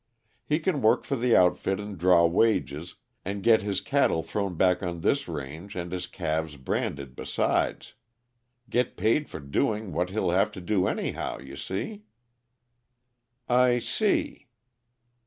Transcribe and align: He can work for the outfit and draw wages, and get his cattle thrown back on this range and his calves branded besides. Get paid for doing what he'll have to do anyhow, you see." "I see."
He 0.43 0.57
can 0.57 0.81
work 0.81 1.03
for 1.03 1.15
the 1.15 1.35
outfit 1.35 1.79
and 1.79 1.95
draw 1.95 2.25
wages, 2.25 2.95
and 3.23 3.43
get 3.43 3.61
his 3.61 3.81
cattle 3.81 4.23
thrown 4.23 4.55
back 4.55 4.81
on 4.81 5.01
this 5.01 5.27
range 5.27 5.75
and 5.75 5.91
his 5.91 6.07
calves 6.07 6.55
branded 6.55 7.15
besides. 7.15 7.93
Get 8.67 8.97
paid 8.97 9.29
for 9.29 9.39
doing 9.39 9.91
what 9.93 10.09
he'll 10.09 10.31
have 10.31 10.51
to 10.53 10.59
do 10.59 10.87
anyhow, 10.87 11.37
you 11.37 11.55
see." 11.55 12.01
"I 13.47 13.77
see." 13.77 14.47